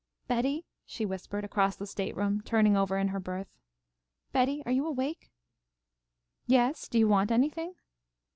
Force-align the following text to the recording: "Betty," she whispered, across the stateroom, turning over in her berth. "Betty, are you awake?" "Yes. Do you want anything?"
"Betty," 0.27 0.65
she 0.83 1.05
whispered, 1.05 1.43
across 1.45 1.75
the 1.75 1.85
stateroom, 1.85 2.41
turning 2.41 2.75
over 2.75 2.97
in 2.97 3.09
her 3.09 3.19
berth. 3.19 3.51
"Betty, 4.31 4.63
are 4.65 4.71
you 4.71 4.87
awake?" 4.87 5.29
"Yes. 6.47 6.87
Do 6.87 6.97
you 6.97 7.07
want 7.07 7.29
anything?" 7.29 7.75